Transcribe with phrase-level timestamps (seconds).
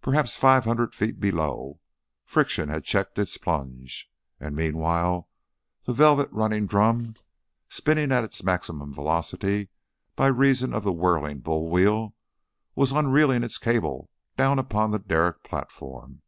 [0.00, 1.80] Perhaps five hundred feet below,
[2.24, 4.08] friction had checked its plunge,
[4.38, 5.28] and meanwhile
[5.84, 7.16] the velvet running drum,
[7.68, 9.70] spinning at its maximum velocity
[10.14, 12.14] by reason of the whirling bull wheel,
[12.76, 16.22] was unreeling its cable down upon the derrick platform.